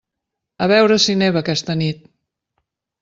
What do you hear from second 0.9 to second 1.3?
si